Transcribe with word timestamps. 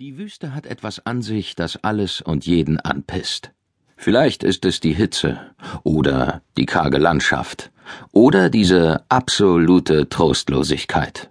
Die 0.00 0.16
Wüste 0.16 0.54
hat 0.54 0.64
etwas 0.64 1.04
an 1.06 1.22
sich, 1.22 1.56
das 1.56 1.82
alles 1.82 2.20
und 2.20 2.46
jeden 2.46 2.78
anpisst. 2.78 3.50
Vielleicht 3.96 4.44
ist 4.44 4.64
es 4.64 4.78
die 4.78 4.92
Hitze 4.92 5.40
oder 5.82 6.40
die 6.56 6.66
karge 6.66 6.98
Landschaft 6.98 7.72
oder 8.12 8.48
diese 8.48 9.02
absolute 9.08 10.08
Trostlosigkeit. 10.08 11.30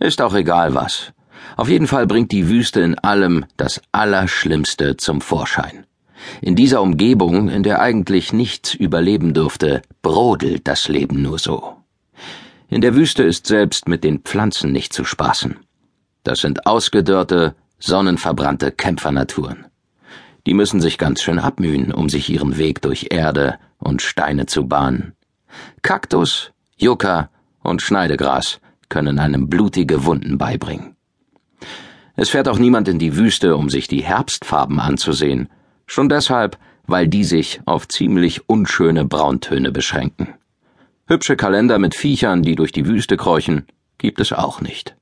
Ist 0.00 0.20
auch 0.20 0.34
egal 0.34 0.74
was. 0.74 1.12
Auf 1.56 1.68
jeden 1.68 1.86
Fall 1.86 2.08
bringt 2.08 2.32
die 2.32 2.48
Wüste 2.48 2.80
in 2.80 2.98
allem 2.98 3.44
das 3.56 3.80
Allerschlimmste 3.92 4.96
zum 4.96 5.20
Vorschein. 5.20 5.86
In 6.40 6.56
dieser 6.56 6.82
Umgebung, 6.82 7.48
in 7.48 7.62
der 7.62 7.80
eigentlich 7.80 8.32
nichts 8.32 8.74
überleben 8.74 9.34
dürfte, 9.34 9.82
brodelt 10.02 10.66
das 10.66 10.88
Leben 10.88 11.22
nur 11.22 11.38
so. 11.38 11.76
In 12.68 12.80
der 12.80 12.96
Wüste 12.96 13.22
ist 13.22 13.46
selbst 13.46 13.86
mit 13.86 14.02
den 14.02 14.18
Pflanzen 14.18 14.72
nicht 14.72 14.92
zu 14.92 15.04
spaßen. 15.04 15.60
Das 16.24 16.40
sind 16.40 16.66
ausgedörrte, 16.66 17.54
sonnenverbrannte 17.84 18.72
Kämpfernaturen. 18.72 19.66
Die 20.46 20.54
müssen 20.54 20.80
sich 20.80 20.98
ganz 20.98 21.22
schön 21.22 21.38
abmühen, 21.38 21.92
um 21.92 22.08
sich 22.08 22.28
ihren 22.30 22.56
Weg 22.56 22.82
durch 22.82 23.08
Erde 23.10 23.58
und 23.78 24.02
Steine 24.02 24.46
zu 24.46 24.66
bahnen. 24.66 25.12
Kaktus, 25.82 26.52
Yucca 26.76 27.30
und 27.62 27.82
Schneidegras 27.82 28.60
können 28.88 29.18
einem 29.18 29.48
blutige 29.48 30.04
Wunden 30.04 30.38
beibringen. 30.38 30.96
Es 32.16 32.30
fährt 32.30 32.48
auch 32.48 32.58
niemand 32.58 32.88
in 32.88 32.98
die 32.98 33.16
Wüste, 33.16 33.56
um 33.56 33.68
sich 33.68 33.88
die 33.88 34.02
Herbstfarben 34.02 34.80
anzusehen, 34.80 35.48
schon 35.86 36.08
deshalb, 36.08 36.58
weil 36.86 37.08
die 37.08 37.24
sich 37.24 37.60
auf 37.64 37.88
ziemlich 37.88 38.48
unschöne 38.48 39.04
Brauntöne 39.04 39.72
beschränken. 39.72 40.34
Hübsche 41.06 41.36
Kalender 41.36 41.78
mit 41.78 41.94
Viechern, 41.94 42.42
die 42.42 42.54
durch 42.54 42.72
die 42.72 42.86
Wüste 42.86 43.16
kräuchen, 43.16 43.66
gibt 43.98 44.20
es 44.20 44.32
auch 44.32 44.60
nicht. 44.60 44.96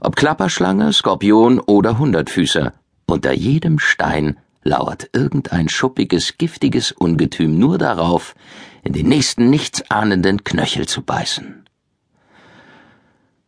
Ob 0.00 0.16
Klapperschlange, 0.16 0.92
Skorpion 0.92 1.60
oder 1.60 1.98
Hundertfüßer, 1.98 2.72
unter 3.06 3.32
jedem 3.32 3.78
Stein 3.78 4.36
lauert 4.62 5.10
irgendein 5.12 5.68
schuppiges, 5.68 6.38
giftiges 6.38 6.92
Ungetüm 6.92 7.58
nur 7.58 7.78
darauf, 7.78 8.34
in 8.82 8.92
den 8.92 9.08
nächsten 9.08 9.50
nichtsahnenden 9.50 10.44
Knöchel 10.44 10.86
zu 10.86 11.02
beißen. 11.02 11.64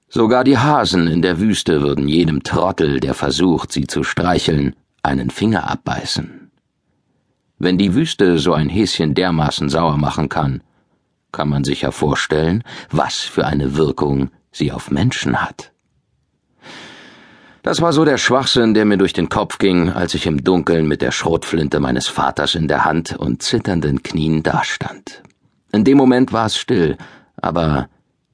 Sogar 0.09 0.45
die 0.45 0.59
Hasen 0.59 1.09
in 1.09 1.21
der 1.21 1.41
Wüste 1.41 1.83
würden 1.83 2.09
jedem 2.09 2.43
Trottel, 2.43 3.01
der 3.01 3.15
versucht, 3.15 3.73
sie 3.73 3.87
zu 3.87 4.03
streicheln, 4.03 4.77
einen 5.03 5.31
Finger 5.31 5.69
abbeißen. 5.69 6.51
Wenn 7.59 7.79
die 7.79 7.95
Wüste 7.95 8.39
so 8.39 8.53
ein 8.53 8.69
Häschen 8.69 9.15
dermaßen 9.15 9.69
sauer 9.69 9.97
machen 9.97 10.29
kann, 10.29 10.63
kann 11.33 11.49
man 11.49 11.65
sich 11.65 11.83
ja 11.83 11.91
vorstellen, 11.91 12.63
was 12.91 13.21
für 13.21 13.47
eine 13.47 13.77
Wirkung 13.77 14.31
sie 14.53 14.73
auf 14.73 14.91
Menschen 14.91 15.43
hat. 15.43 15.73
Das 17.67 17.83
war 17.83 17.93
so 17.93 18.05
der 18.05 18.17
Schwachsinn, 18.17 18.75
der 18.75 18.85
mir 18.85 18.97
durch 18.97 19.13
den 19.13 19.29
Kopf 19.29 19.59
ging, 19.59 19.91
als 19.91 20.15
ich 20.15 20.27
im 20.27 20.45
Dunkeln 20.45 20.87
mit 20.87 21.03
der 21.03 21.11
Schrotflinte 21.11 21.81
meines 21.81 22.07
Vaters 22.07 22.55
in 22.55 22.69
der 22.69 22.85
Hand 22.85 23.17
und 23.17 23.43
zitternden 23.43 24.05
Knien 24.05 24.45
dastand. 24.45 25.25
In 25.73 25.83
dem 25.83 25.97
Moment 25.99 26.33
war 26.33 26.47
es 26.47 26.57
still, 26.57 26.97
aber 27.35 27.89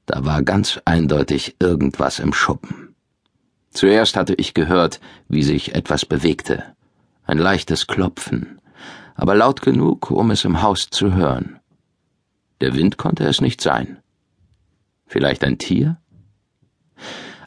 da 0.05 0.23
war 0.23 0.43
ganz 0.43 0.79
eindeutig 0.85 1.55
irgendwas 1.59 2.19
im 2.19 2.31
Schuppen. 2.31 2.93
Zuerst 3.71 4.17
hatte 4.17 4.35
ich 4.35 4.53
gehört, 4.53 4.99
wie 5.29 5.41
sich 5.41 5.73
etwas 5.73 6.05
bewegte. 6.05 6.63
Ein 7.25 7.39
leichtes 7.39 7.87
Klopfen, 7.87 8.61
aber 9.15 9.33
laut 9.33 9.63
genug, 9.63 10.11
um 10.11 10.29
es 10.29 10.45
im 10.45 10.61
Haus 10.61 10.91
zu 10.91 11.15
hören. 11.15 11.59
Der 12.61 12.75
Wind 12.75 12.97
konnte 12.97 13.23
es 13.23 13.41
nicht 13.41 13.61
sein. 13.61 13.97
Vielleicht 15.07 15.43
ein 15.43 15.57
Tier? 15.57 15.97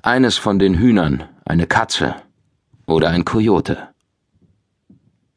Eines 0.07 0.39
von 0.39 0.61
den 0.61 0.79
Hühnern, 0.79 1.25
eine 1.45 1.67
Katze 1.67 2.15
oder 2.87 3.11
ein 3.11 3.25
Kojote. 3.25 3.89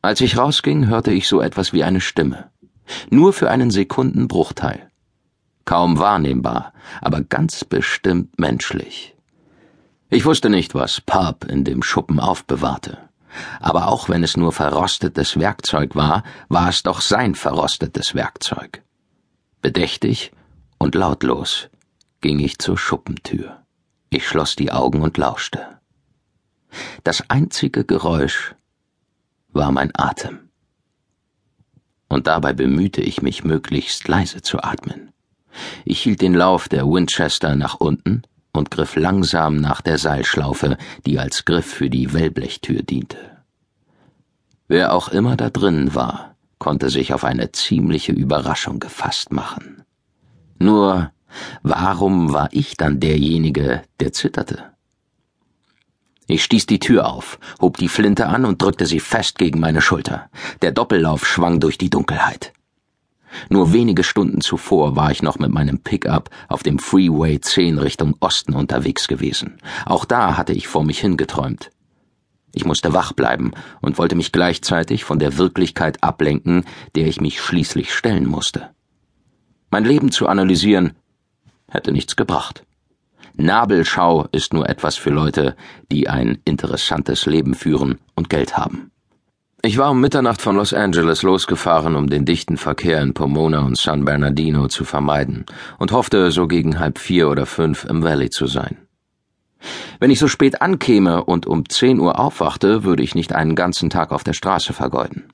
Als 0.04 0.22
ich 0.22 0.38
rausging, 0.38 0.86
hörte 0.86 1.12
ich 1.12 1.28
so 1.28 1.42
etwas 1.42 1.74
wie 1.74 1.84
eine 1.84 2.02
Stimme. 2.02 2.52
Nur 3.10 3.34
für 3.34 3.50
einen 3.50 3.72
Sekundenbruchteil. 3.72 4.92
Kaum 5.66 5.98
wahrnehmbar, 5.98 6.72
aber 7.02 7.22
ganz 7.22 7.66
bestimmt 7.66 8.38
menschlich. 8.38 9.16
Ich 10.12 10.26
wusste 10.26 10.52
nicht, 10.52 10.76
was 10.76 11.02
Pub 11.02 11.46
in 11.46 11.64
dem 11.64 11.82
Schuppen 11.82 12.20
aufbewahrte. 12.20 13.10
Aber 13.60 13.88
auch 13.88 14.08
wenn 14.08 14.24
es 14.24 14.38
nur 14.38 14.52
verrostetes 14.52 15.40
Werkzeug 15.40 15.96
war, 15.96 16.22
war 16.48 16.70
es 16.70 16.84
doch 16.84 17.02
sein 17.02 17.34
verrostetes 17.34 18.14
Werkzeug. 18.14 18.84
Bedächtig 19.64 20.32
und 20.78 20.94
lautlos 20.94 21.70
ging 22.22 22.38
ich 22.38 22.60
zur 22.60 22.78
Schuppentür. 22.78 23.64
Ich 24.10 24.28
schloss 24.28 24.56
die 24.56 24.72
Augen 24.72 25.02
und 25.02 25.18
lauschte. 25.18 25.80
Das 27.04 27.30
einzige 27.30 27.86
Geräusch 27.86 28.56
war 29.52 29.72
mein 29.72 29.92
Atem. 29.94 30.50
Und 32.08 32.28
dabei 32.28 32.54
bemühte 32.54 33.02
ich 33.02 33.22
mich 33.22 33.44
möglichst 33.44 34.08
leise 34.08 34.42
zu 34.42 34.64
atmen. 34.64 35.12
Ich 35.86 36.02
hielt 36.02 36.22
den 36.22 36.34
Lauf 36.34 36.70
der 36.70 36.86
Winchester 36.86 37.56
nach 37.56 37.76
unten 37.76 38.24
und 38.52 38.72
griff 38.72 38.96
langsam 38.96 39.58
nach 39.58 39.82
der 39.82 39.98
Seilschlaufe, 39.98 40.78
die 41.06 41.20
als 41.20 41.46
Griff 41.46 41.66
für 41.66 41.90
die 41.90 42.14
Wellblechtür 42.14 42.82
diente. 42.82 43.18
Wer 44.68 44.94
auch 44.94 45.10
immer 45.10 45.36
da 45.36 45.50
drinnen 45.50 45.94
war, 45.96 46.36
konnte 46.58 46.90
sich 46.90 47.14
auf 47.14 47.24
eine 47.24 47.52
ziemliche 47.52 48.12
Überraschung 48.12 48.80
gefasst 48.80 49.32
machen. 49.32 49.84
Nur, 50.60 51.12
warum 51.64 52.34
war 52.34 52.50
ich 52.52 52.78
dann 52.78 53.00
derjenige, 53.00 53.84
der 54.00 54.14
zitterte? 54.14 54.64
Ich 56.28 56.44
stieß 56.44 56.68
die 56.68 56.80
Tür 56.80 57.08
auf, 57.12 57.40
hob 57.60 57.78
die 57.78 57.88
Flinte 57.90 58.28
an 58.28 58.46
und 58.46 58.62
drückte 58.62 58.86
sie 58.86 59.00
fest 59.00 59.40
gegen 59.40 59.60
meine 59.60 59.82
Schulter. 59.82 60.30
Der 60.62 60.72
Doppellauf 60.72 61.26
schwang 61.26 61.60
durch 61.60 61.80
die 61.80 61.90
Dunkelheit. 61.90 62.54
Nur 63.50 63.74
wenige 63.74 64.04
Stunden 64.04 64.42
zuvor 64.42 64.96
war 64.96 65.12
ich 65.12 65.24
noch 65.24 65.40
mit 65.40 65.52
meinem 65.52 65.80
Pickup 65.80 66.30
auf 66.48 66.62
dem 66.62 66.78
Freeway 66.78 67.40
10 67.40 67.80
Richtung 67.80 68.16
Osten 68.20 68.54
unterwegs 68.54 69.08
gewesen. 69.08 69.58
Auch 69.86 70.06
da 70.06 70.38
hatte 70.38 70.54
ich 70.54 70.68
vor 70.68 70.84
mich 70.84 71.00
hingeträumt. 71.00 71.72
Ich 72.54 72.66
musste 72.66 72.94
wach 72.94 73.14
bleiben 73.14 73.52
und 73.82 73.98
wollte 73.98 74.16
mich 74.16 74.32
gleichzeitig 74.32 75.04
von 75.04 75.20
der 75.20 75.38
Wirklichkeit 75.38 76.04
ablenken, 76.04 76.64
der 76.96 77.08
ich 77.08 77.22
mich 77.22 77.42
schließlich 77.42 77.94
stellen 77.94 78.28
musste. 78.28 78.70
Mein 79.72 79.86
Leben 79.86 80.12
zu 80.12 80.28
analysieren 80.28 80.94
hätte 81.70 81.92
nichts 81.92 82.16
gebracht. 82.16 82.64
Nabelschau 83.36 84.28
ist 84.32 84.54
nur 84.54 84.68
etwas 84.68 84.98
für 84.98 85.12
Leute, 85.12 85.56
die 85.92 86.10
ein 86.10 86.40
interessantes 86.46 87.26
Leben 87.26 87.54
führen 87.54 88.00
und 88.16 88.30
Geld 88.30 88.58
haben. 88.58 88.92
Ich 89.62 89.78
war 89.78 89.92
um 89.92 90.00
Mitternacht 90.00 90.42
von 90.42 90.56
Los 90.56 90.74
Angeles 90.74 91.22
losgefahren, 91.22 91.96
um 91.96 92.10
den 92.10 92.24
dichten 92.26 92.56
Verkehr 92.56 93.02
in 93.02 93.14
Pomona 93.14 93.60
und 93.60 93.78
San 93.78 94.06
Bernardino 94.06 94.68
zu 94.70 94.86
vermeiden 94.86 95.46
und 95.78 95.92
hoffte, 95.92 96.32
so 96.32 96.48
gegen 96.48 96.80
halb 96.80 96.98
vier 96.98 97.30
oder 97.30 97.46
fünf 97.46 97.84
im 97.84 98.02
Valley 98.02 98.30
zu 98.30 98.48
sein. 98.48 98.78
Wenn 100.00 100.12
ich 100.12 100.20
so 100.20 100.30
spät 100.30 100.62
ankäme 100.62 101.26
und 101.26 101.46
um 101.46 101.68
zehn 101.68 102.00
Uhr 102.00 102.20
aufwachte, 102.20 102.86
würde 102.86 103.04
ich 103.04 103.16
nicht 103.16 103.34
einen 103.34 103.56
ganzen 103.56 103.90
Tag 103.90 104.12
auf 104.12 104.24
der 104.24 104.34
Straße 104.34 104.72
vergeuden. 104.72 105.26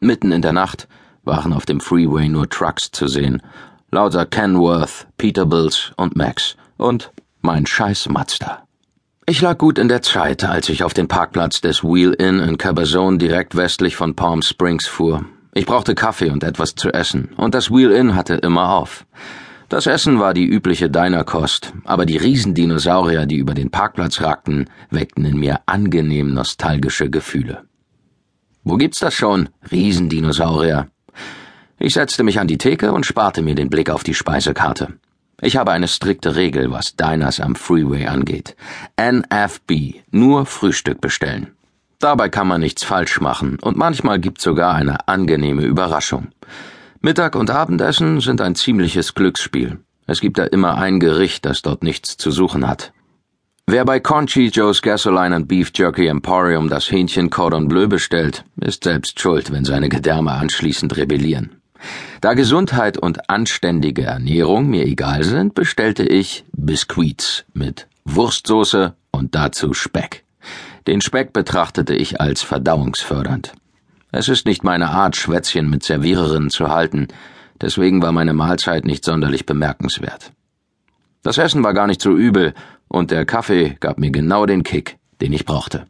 Mitten 0.00 0.32
in 0.32 0.40
der 0.40 0.54
Nacht 0.54 0.88
waren 1.24 1.52
auf 1.52 1.66
dem 1.66 1.80
Freeway 1.80 2.30
nur 2.30 2.48
Trucks 2.48 2.90
zu 2.92 3.08
sehen, 3.08 3.42
lauter 3.90 4.26
Kenworth, 4.26 5.06
Peterbilts 5.16 5.92
und 5.96 6.16
Max 6.16 6.56
und 6.76 7.12
mein 7.40 7.66
scheiß 7.66 8.08
Mazda. 8.08 8.66
Ich 9.26 9.40
lag 9.40 9.58
gut 9.58 9.78
in 9.78 9.88
der 9.88 10.02
Zeit, 10.02 10.44
als 10.44 10.68
ich 10.68 10.84
auf 10.84 10.94
den 10.94 11.08
Parkplatz 11.08 11.60
des 11.60 11.82
Wheel 11.82 12.12
Inn 12.12 12.38
in 12.38 12.58
Cabazon 12.58 13.18
direkt 13.18 13.56
westlich 13.56 13.96
von 13.96 14.14
Palm 14.14 14.42
Springs 14.42 14.86
fuhr. 14.86 15.24
Ich 15.52 15.66
brauchte 15.66 15.94
Kaffee 15.94 16.30
und 16.30 16.44
etwas 16.44 16.74
zu 16.74 16.92
essen, 16.92 17.30
und 17.36 17.54
das 17.54 17.70
Wheel 17.70 17.90
Inn 17.90 18.14
hatte 18.14 18.34
immer 18.34 18.74
auf. 18.74 19.06
Das 19.68 19.86
Essen 19.86 20.20
war 20.20 20.32
die 20.32 20.46
übliche 20.46 20.88
Dinerkost, 20.88 21.72
aber 21.84 22.06
die 22.06 22.18
Riesendinosaurier, 22.18 23.26
die 23.26 23.36
über 23.36 23.54
den 23.54 23.70
Parkplatz 23.70 24.20
ragten, 24.20 24.70
weckten 24.90 25.24
in 25.24 25.38
mir 25.38 25.60
angenehm 25.66 26.32
nostalgische 26.32 27.10
Gefühle. 27.10 27.64
Wo 28.62 28.76
gibt's 28.76 29.00
das 29.00 29.14
schon? 29.14 29.48
Riesendinosaurier. 29.70 30.88
Ich 31.78 31.94
setzte 31.94 32.22
mich 32.22 32.40
an 32.40 32.46
die 32.46 32.58
Theke 32.58 32.92
und 32.92 33.04
sparte 33.04 33.42
mir 33.42 33.54
den 33.54 33.68
Blick 33.68 33.90
auf 33.90 34.02
die 34.02 34.14
Speisekarte. 34.14 34.94
Ich 35.42 35.56
habe 35.56 35.72
eine 35.72 35.88
strikte 35.88 36.34
Regel, 36.34 36.70
was 36.70 36.96
Diners 36.96 37.40
am 37.40 37.54
Freeway 37.54 38.06
angeht. 38.06 38.56
NFB, 38.98 39.96
nur 40.10 40.46
Frühstück 40.46 41.02
bestellen. 41.02 41.52
Dabei 41.98 42.30
kann 42.30 42.48
man 42.48 42.60
nichts 42.60 42.84
falsch 42.84 43.20
machen 43.20 43.58
und 43.60 43.76
manchmal 43.76 44.18
gibt's 44.18 44.44
sogar 44.44 44.74
eine 44.74 45.08
angenehme 45.08 45.62
Überraschung. 45.62 46.28
Mittag 47.00 47.36
und 47.36 47.50
Abendessen 47.50 48.20
sind 48.20 48.40
ein 48.40 48.54
ziemliches 48.54 49.14
Glücksspiel. 49.14 49.78
Es 50.06 50.20
gibt 50.20 50.38
da 50.38 50.44
immer 50.44 50.76
ein 50.76 51.00
Gericht, 51.00 51.44
das 51.44 51.62
dort 51.62 51.82
nichts 51.82 52.16
zu 52.16 52.30
suchen 52.30 52.66
hat. 52.66 52.92
Wer 53.66 53.84
bei 53.84 53.98
Conchi 53.98 54.46
Joe's 54.48 54.80
Gasoline 54.80 55.34
and 55.34 55.48
Beef 55.48 55.72
Jerky 55.74 56.06
Emporium 56.06 56.68
das 56.68 56.90
Hähnchen 56.90 57.30
Cordon 57.30 57.66
Bleu 57.66 57.88
bestellt, 57.88 58.44
ist 58.60 58.84
selbst 58.84 59.18
schuld, 59.20 59.50
wenn 59.50 59.64
seine 59.64 59.88
Gedärme 59.88 60.32
anschließend 60.32 60.96
rebellieren. 60.96 61.55
Da 62.20 62.34
Gesundheit 62.34 62.98
und 62.98 63.30
anständige 63.30 64.04
Ernährung 64.04 64.68
mir 64.68 64.84
egal 64.84 65.24
sind, 65.24 65.54
bestellte 65.54 66.04
ich 66.04 66.44
Biscuits 66.52 67.44
mit 67.54 67.88
Wurstsoße 68.04 68.94
und 69.10 69.34
dazu 69.34 69.72
Speck. 69.74 70.24
Den 70.86 71.00
Speck 71.00 71.32
betrachtete 71.32 71.94
ich 71.94 72.20
als 72.20 72.42
verdauungsfördernd. 72.42 73.52
Es 74.12 74.28
ist 74.28 74.46
nicht 74.46 74.64
meine 74.64 74.90
Art, 74.90 75.16
Schwätzchen 75.16 75.68
mit 75.68 75.82
Serviererinnen 75.82 76.50
zu 76.50 76.68
halten, 76.68 77.08
deswegen 77.60 78.02
war 78.02 78.12
meine 78.12 78.32
Mahlzeit 78.32 78.84
nicht 78.84 79.04
sonderlich 79.04 79.46
bemerkenswert. 79.46 80.32
Das 81.22 81.38
Essen 81.38 81.64
war 81.64 81.74
gar 81.74 81.86
nicht 81.86 82.00
so 82.00 82.12
übel, 82.12 82.54
und 82.88 83.10
der 83.10 83.26
Kaffee 83.26 83.76
gab 83.80 83.98
mir 83.98 84.10
genau 84.10 84.46
den 84.46 84.62
Kick, 84.62 84.98
den 85.20 85.32
ich 85.32 85.44
brauchte. 85.44 85.86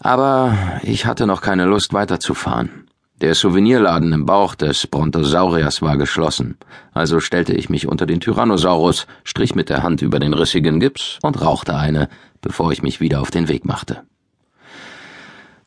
Aber 0.00 0.56
ich 0.82 1.06
hatte 1.06 1.26
noch 1.26 1.40
keine 1.40 1.64
Lust 1.64 1.92
weiterzufahren. 1.92 2.87
Der 3.20 3.34
Souvenirladen 3.34 4.12
im 4.12 4.26
Bauch 4.26 4.54
des 4.54 4.86
Brontosauriers 4.86 5.82
war 5.82 5.96
geschlossen, 5.96 6.56
also 6.92 7.18
stellte 7.18 7.52
ich 7.52 7.68
mich 7.68 7.88
unter 7.88 8.06
den 8.06 8.20
Tyrannosaurus, 8.20 9.08
strich 9.24 9.56
mit 9.56 9.70
der 9.70 9.82
Hand 9.82 10.02
über 10.02 10.20
den 10.20 10.34
rissigen 10.34 10.78
Gips 10.78 11.18
und 11.22 11.40
rauchte 11.40 11.74
eine, 11.74 12.08
bevor 12.40 12.70
ich 12.70 12.84
mich 12.84 13.00
wieder 13.00 13.20
auf 13.20 13.32
den 13.32 13.48
Weg 13.48 13.64
machte. 13.64 14.02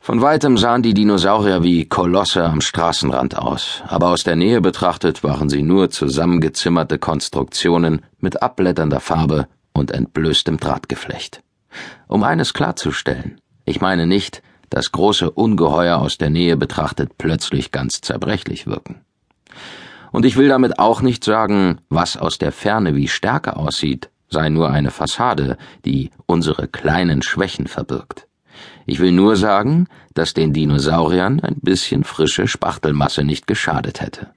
Von 0.00 0.22
weitem 0.22 0.56
sahen 0.56 0.82
die 0.82 0.94
Dinosaurier 0.94 1.62
wie 1.62 1.84
Kolosse 1.84 2.42
am 2.42 2.62
Straßenrand 2.62 3.36
aus, 3.36 3.82
aber 3.86 4.08
aus 4.08 4.24
der 4.24 4.34
Nähe 4.34 4.62
betrachtet 4.62 5.22
waren 5.22 5.50
sie 5.50 5.62
nur 5.62 5.90
zusammengezimmerte 5.90 6.98
Konstruktionen 6.98 8.00
mit 8.18 8.42
abblätternder 8.42 9.00
Farbe 9.00 9.46
und 9.74 9.90
entblößtem 9.90 10.56
Drahtgeflecht. 10.56 11.42
Um 12.08 12.22
eines 12.22 12.54
klarzustellen, 12.54 13.40
ich 13.66 13.82
meine 13.82 14.06
nicht, 14.06 14.42
dass 14.72 14.90
große 14.90 15.30
Ungeheuer 15.30 15.98
aus 15.98 16.16
der 16.16 16.30
Nähe 16.30 16.56
betrachtet 16.56 17.18
plötzlich 17.18 17.70
ganz 17.72 18.00
zerbrechlich 18.00 18.66
wirken. 18.66 19.02
Und 20.12 20.24
ich 20.24 20.36
will 20.36 20.48
damit 20.48 20.78
auch 20.78 21.02
nicht 21.02 21.24
sagen, 21.24 21.78
was 21.90 22.16
aus 22.16 22.38
der 22.38 22.52
Ferne 22.52 22.94
wie 22.96 23.08
Stärke 23.08 23.56
aussieht, 23.56 24.08
sei 24.30 24.48
nur 24.48 24.70
eine 24.70 24.90
Fassade, 24.90 25.58
die 25.84 26.10
unsere 26.24 26.68
kleinen 26.68 27.20
Schwächen 27.20 27.66
verbirgt. 27.66 28.26
Ich 28.86 28.98
will 28.98 29.12
nur 29.12 29.36
sagen, 29.36 29.88
dass 30.14 30.32
den 30.32 30.54
Dinosauriern 30.54 31.40
ein 31.40 31.56
bisschen 31.60 32.02
frische 32.02 32.48
Spachtelmasse 32.48 33.24
nicht 33.24 33.46
geschadet 33.46 34.00
hätte. 34.00 34.28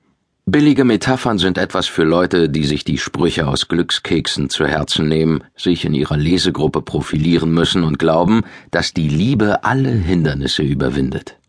Billige 0.48 0.84
Metaphern 0.84 1.40
sind 1.40 1.58
etwas 1.58 1.88
für 1.88 2.04
Leute, 2.04 2.50
die 2.50 2.66
sich 2.66 2.84
die 2.84 3.00
Sprüche 3.00 3.48
aus 3.48 3.68
Glückskeksen 3.68 4.52
zu 4.52 4.68
Herzen 4.68 5.08
nehmen, 5.08 5.44
sich 5.56 5.86
in 5.86 5.96
ihrer 5.96 6.18
Lesegruppe 6.18 6.84
profilieren 6.84 7.52
müssen 7.52 7.84
und 7.84 7.98
glauben, 7.98 8.44
dass 8.70 8.94
die 8.94 9.10
Liebe 9.10 9.64
alle 9.64 9.90
Hindernisse 9.90 10.62
überwindet. 10.62 11.40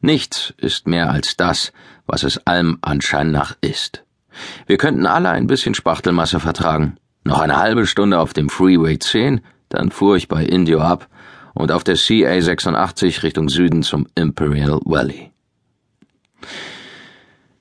Nichts 0.00 0.54
ist 0.56 0.86
mehr 0.86 1.10
als 1.10 1.36
das, 1.36 1.72
was 2.06 2.22
es 2.22 2.46
allem 2.46 2.78
Anschein 2.80 3.32
nach 3.32 3.54
ist. 3.60 4.02
Wir 4.66 4.78
könnten 4.78 5.04
alle 5.04 5.28
ein 5.28 5.46
bisschen 5.46 5.74
Spachtelmasse 5.74 6.40
vertragen. 6.40 6.96
Noch 7.24 7.40
eine 7.40 7.58
halbe 7.58 7.86
Stunde 7.86 8.18
auf 8.18 8.32
dem 8.32 8.48
Freeway 8.48 8.98
10, 8.98 9.42
dann 9.68 9.90
fuhr 9.90 10.16
ich 10.16 10.28
bei 10.28 10.42
Indio 10.42 10.80
ab 10.80 11.06
und 11.52 11.70
auf 11.70 11.84
der 11.84 11.96
CA 11.96 12.40
86 12.40 13.24
Richtung 13.24 13.50
Süden 13.50 13.82
zum 13.82 14.06
Imperial 14.14 14.80
Valley. 14.86 15.32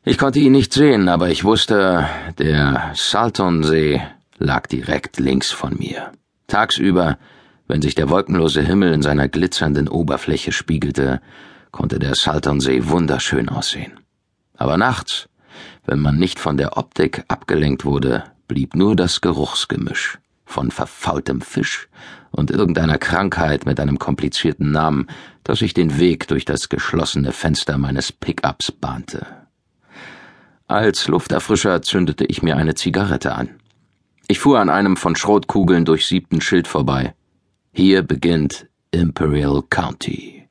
Ich 0.04 0.18
konnte 0.18 0.40
ihn 0.40 0.54
nicht 0.54 0.74
sehen, 0.74 1.10
aber 1.10 1.30
ich 1.30 1.44
wusste, 1.44 2.10
der 2.40 2.92
Saltonsee 2.96 4.02
lag 4.40 4.66
direkt 4.66 5.20
links 5.20 5.52
von 5.52 5.78
mir. 5.78 6.12
Tagsüber, 6.48 7.20
wenn 7.68 7.84
sich 7.84 7.94
der 7.94 8.10
wolkenlose 8.10 8.64
Himmel 8.64 8.94
in 8.94 9.04
seiner 9.04 9.28
glitzernden 9.28 9.88
Oberfläche 9.88 10.52
spiegelte, 10.54 11.22
konnte 11.70 12.00
der 12.00 12.16
Saltonsee 12.16 12.88
wunderschön 12.88 13.48
aussehen. 13.48 14.00
Aber 14.58 14.76
nachts, 14.76 15.30
wenn 15.86 16.00
man 16.00 16.18
nicht 16.18 16.40
von 16.40 16.58
der 16.58 16.78
Optik 16.78 17.24
abgelenkt 17.28 17.86
wurde, 17.86 18.24
blieb 18.48 18.76
nur 18.76 18.96
das 18.96 19.22
Geruchsgemisch 19.22 20.18
von 20.46 20.72
verfaultem 20.72 21.42
Fisch 21.42 21.90
und 22.32 22.50
irgendeiner 22.50 22.98
Krankheit 22.98 23.68
mit 23.68 23.80
einem 23.80 24.00
komplizierten 24.00 24.72
Namen, 24.72 25.08
das 25.44 25.60
sich 25.60 25.76
den 25.76 26.00
Weg 26.00 26.28
durch 26.28 26.44
das 26.44 26.70
geschlossene 26.70 27.32
Fenster 27.34 27.78
meines 27.78 28.12
Pickups 28.12 28.72
bahnte. 28.72 29.41
Als 30.72 31.10
Lufterfrischer 31.10 31.82
zündete 31.82 32.24
ich 32.24 32.44
mir 32.44 32.56
eine 32.56 32.76
Zigarette 32.76 33.36
an. 33.36 33.50
Ich 34.30 34.40
fuhr 34.40 34.58
an 34.58 34.70
einem 34.70 34.96
von 34.96 35.18
Schrotkugeln 35.18 35.84
durchsiebten 35.84 36.40
Schild 36.40 36.66
vorbei. 36.66 37.14
Hier 37.74 38.04
beginnt 38.04 38.68
Imperial 38.92 39.64
County. 39.70 40.48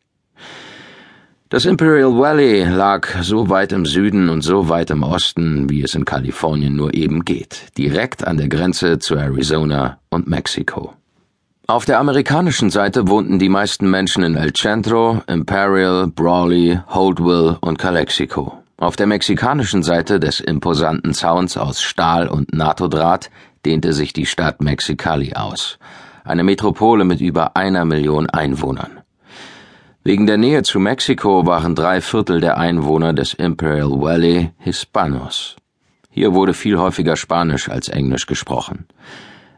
Das 1.49 1.65
Imperial 1.65 2.19
Valley 2.19 2.65
lag 2.65 3.23
so 3.23 3.49
weit 3.49 3.73
im 3.73 3.87
Süden 3.87 4.29
und 4.29 4.43
so 4.43 4.69
weit 4.69 4.91
im 4.91 5.05
Osten, 5.05 5.71
wie 5.71 5.81
es 5.83 5.95
in 5.95 6.05
Kalifornien 6.05 6.77
nur 6.77 6.93
eben 6.93 7.25
geht, 7.25 7.69
direkt 7.79 8.27
an 8.27 8.37
der 8.37 8.49
Grenze 8.49 8.99
zu 8.99 9.15
Arizona 9.15 10.01
und 10.11 10.29
Mexiko. 10.29 10.93
Auf 11.67 11.87
der 11.87 11.99
amerikanischen 11.99 12.69
Seite 12.69 13.09
wohnten 13.09 13.39
die 13.39 13.49
meisten 13.49 13.89
Menschen 13.89 14.23
in 14.25 14.37
El 14.37 14.53
Centro, 14.53 15.23
Imperial, 15.29 16.09
Brawley, 16.09 16.79
Holdville 16.89 17.57
und 17.63 17.79
Calexico. 17.79 18.60
Auf 18.81 18.97
der 18.97 19.07
mexikanischen 19.07 19.83
Seite 19.83 20.19
des 20.19 20.41
imposanten 20.41 21.13
Zauns 21.13 21.59
aus 21.59 21.83
Stahl 21.83 22.29
und 22.29 22.55
NATO-Draht 22.55 23.31
dehnte 23.67 23.93
sich 23.93 24.15
die 24.15 24.25
Stadt 24.25 24.63
Mexicali 24.63 25.35
aus, 25.35 25.79
eine 26.25 26.45
Metropole 26.45 27.05
mit 27.05 27.21
über 27.21 27.57
einer 27.59 27.85
Million 27.85 28.31
Einwohnern. 28.31 29.01
Wegen 30.03 30.27
der 30.27 30.39
Nähe 30.39 30.63
zu 30.63 30.81
Mexiko 30.81 31.45
waren 31.45 31.75
drei 31.75 32.01
Viertel 32.01 32.41
der 32.41 32.57
Einwohner 32.57 33.13
des 33.13 33.35
Imperial 33.35 34.01
Valley 34.01 34.53
Hispanos. 34.57 35.57
Hier 36.09 36.33
wurde 36.33 36.55
viel 36.55 36.79
häufiger 36.79 37.17
Spanisch 37.17 37.69
als 37.69 37.91
Englisch 37.91 38.25
gesprochen. 38.25 38.87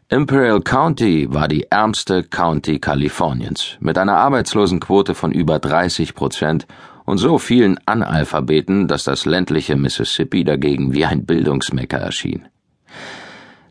Imperial 0.09 0.61
County 0.63 1.33
war 1.33 1.47
die 1.47 1.69
ärmste 1.71 2.25
County 2.25 2.81
Kaliforniens, 2.81 3.77
mit 3.79 3.97
einer 3.99 4.17
Arbeitslosenquote 4.17 5.15
von 5.15 5.31
über 5.31 5.61
30 5.61 6.17
Prozent 6.17 6.67
und 7.04 7.19
so 7.19 7.38
vielen 7.38 7.78
Analphabeten, 7.87 8.88
dass 8.88 9.04
das 9.04 9.25
ländliche 9.25 9.76
Mississippi 9.76 10.44
dagegen 10.44 10.93
wie 10.93 11.04
ein 11.04 11.25
Bildungsmecker 11.25 11.99
erschien. 11.99 12.49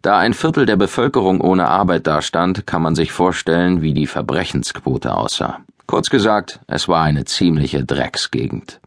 Da 0.01 0.17
ein 0.17 0.33
Viertel 0.33 0.65
der 0.65 0.77
Bevölkerung 0.77 1.41
ohne 1.41 1.67
Arbeit 1.67 2.07
dastand, 2.07 2.65
kann 2.65 2.81
man 2.81 2.95
sich 2.95 3.11
vorstellen, 3.11 3.81
wie 3.81 3.93
die 3.93 4.07
Verbrechensquote 4.07 5.15
aussah. 5.15 5.59
Kurz 5.85 6.09
gesagt, 6.09 6.59
es 6.67 6.87
war 6.87 7.03
eine 7.03 7.25
ziemliche 7.25 7.85
Drecksgegend. 7.85 8.79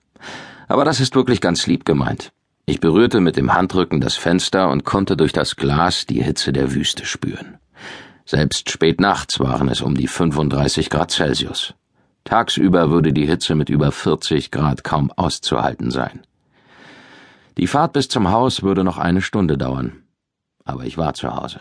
Aber 0.67 0.85
das 0.85 1.01
ist 1.01 1.15
wirklich 1.15 1.41
ganz 1.41 1.67
lieb 1.67 1.85
gemeint. 1.85 2.33
Ich 2.67 2.81
berührte 2.81 3.21
mit 3.21 3.37
dem 3.37 3.53
Handrücken 3.53 4.01
das 4.01 4.17
Fenster 4.17 4.71
und 4.71 4.85
konnte 4.85 5.17
durch 5.17 5.33
das 5.33 5.55
Glas 5.55 6.07
die 6.07 6.23
Hitze 6.23 6.53
der 6.53 6.75
Wüste 6.75 7.05
spüren. 7.05 7.59
Selbst 8.25 8.71
spät 8.71 9.01
nachts 9.01 9.39
waren 9.39 9.69
es 9.69 9.83
um 9.83 9.95
die 9.95 10.09
35 10.09 10.89
Grad 10.89 11.11
Celsius. 11.11 11.75
Tagsüber 12.25 12.91
würde 12.91 13.13
die 13.13 13.27
Hitze 13.27 13.55
mit 13.55 13.69
über 13.69 13.93
40 13.93 14.51
Grad 14.51 14.83
kaum 14.83 15.13
auszuhalten 15.13 15.91
sein. 15.91 16.23
Die 17.57 17.67
Fahrt 17.67 17.93
bis 17.93 18.09
zum 18.09 18.31
Haus 18.31 18.63
würde 18.63 18.83
noch 18.83 18.99
eine 18.99 19.23
Stunde 19.23 19.57
dauern. 19.57 20.03
Aber 20.65 20.85
ich 20.85 20.99
war 20.99 21.15
zu 21.15 21.35
Hause. 21.37 21.61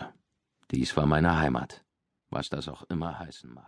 Dies 0.70 0.96
war 0.96 1.06
meine 1.06 1.38
Heimat, 1.38 1.84
was 2.30 2.48
das 2.48 2.68
auch 2.68 2.82
immer 2.88 3.18
heißen 3.18 3.52
mag. 3.52 3.62